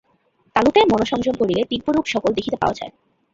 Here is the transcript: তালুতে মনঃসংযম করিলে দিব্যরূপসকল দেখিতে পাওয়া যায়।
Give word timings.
তালুতে 0.55 0.79
মনঃসংযম 0.91 1.35
করিলে 1.41 1.61
দিব্যরূপসকল 1.71 2.31
দেখিতে 2.37 2.57
পাওয়া 2.61 2.77
যায়। 2.79 2.91